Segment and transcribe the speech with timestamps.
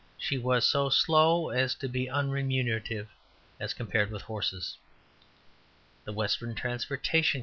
[0.17, 3.05] She was so slow as to be unremunerative,
[3.59, 4.75] as compared with horses.
[6.05, 7.39] The Western Transportation Co.